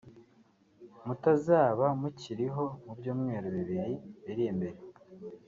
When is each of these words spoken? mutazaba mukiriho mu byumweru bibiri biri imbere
mutazaba 1.05 1.85
mukiriho 2.01 2.63
mu 2.83 2.91
byumweru 2.99 3.47
bibiri 3.55 3.91
biri 4.25 4.43
imbere 4.51 4.79